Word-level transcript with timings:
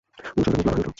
মধুসূদনের 0.35 0.57
মুখ 0.57 0.65
লাল 0.67 0.75
হয়ে 0.75 0.79
উঠল। 0.81 0.89